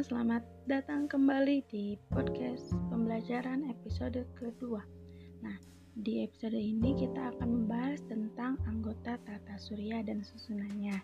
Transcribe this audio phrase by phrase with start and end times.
[0.00, 4.80] selamat datang kembali di podcast pembelajaran episode kedua.
[5.44, 5.52] Nah,
[5.92, 10.96] di episode ini kita akan membahas tentang anggota tata surya dan susunannya.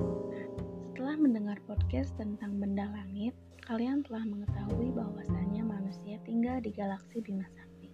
[0.00, 0.46] Nah,
[0.80, 3.36] setelah mendengar podcast tentang benda langit,
[3.68, 7.92] kalian telah mengetahui bahwasannya manusia tinggal di galaksi Bima Sakti.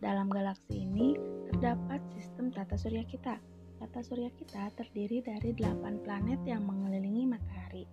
[0.00, 1.12] Dalam galaksi ini
[1.52, 3.36] terdapat sistem tata surya kita.
[3.76, 7.84] Tata surya kita terdiri dari 8 planet yang mengelilingi matahari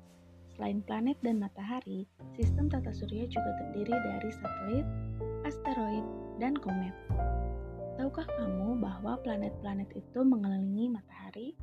[0.58, 4.88] Selain planet dan matahari, sistem tata surya juga terdiri dari satelit,
[5.46, 6.02] asteroid,
[6.42, 6.98] dan komet.
[7.94, 11.54] Tahukah kamu bahwa planet-planet itu mengelilingi matahari?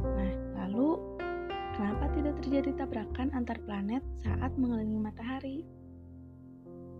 [0.00, 0.32] Nah,
[0.64, 0.96] lalu
[1.76, 5.58] kenapa tidak terjadi tabrakan antar planet saat mengelilingi matahari?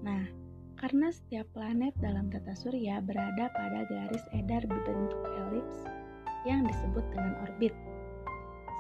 [0.04, 0.28] Nah,
[0.76, 5.88] karena setiap planet dalam tata surya berada pada garis edar berbentuk elips
[6.44, 7.72] yang disebut dengan orbit.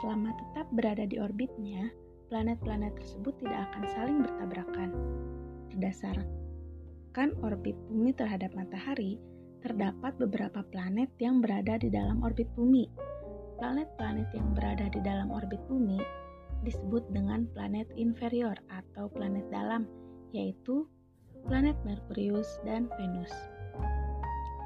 [0.04, 1.88] Selama tetap berada di orbitnya,
[2.32, 4.90] planet-planet tersebut tidak akan saling bertabrakan.
[5.68, 9.20] Berdasarkan orbit bumi terhadap matahari,
[9.60, 12.88] terdapat beberapa planet yang berada di dalam orbit bumi.
[13.60, 16.00] Planet-planet yang berada di dalam orbit bumi
[16.64, 19.84] disebut dengan planet inferior atau planet dalam,
[20.32, 20.88] yaitu
[21.44, 23.30] planet Merkurius dan Venus.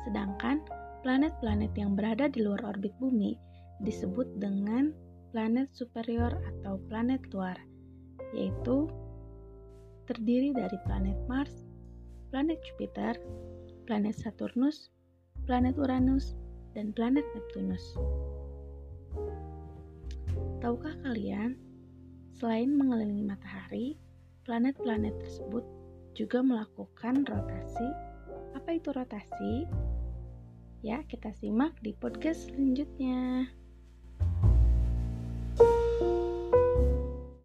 [0.06, 0.62] Sedangkan
[1.02, 3.34] planet-planet yang berada di luar orbit bumi
[3.82, 4.94] disebut dengan
[5.30, 7.58] planet superior atau planet luar,
[8.34, 8.90] yaitu
[10.06, 11.66] terdiri dari planet Mars,
[12.30, 13.18] planet Jupiter,
[13.86, 14.90] planet Saturnus,
[15.46, 16.38] planet Uranus,
[16.76, 17.82] dan planet Neptunus.
[20.60, 21.56] Tahukah kalian,
[22.36, 23.96] selain mengelilingi matahari,
[24.46, 25.64] planet-planet tersebut
[26.16, 27.88] juga melakukan rotasi.
[28.56, 29.68] Apa itu rotasi?
[30.80, 33.50] Ya, kita simak di podcast selanjutnya.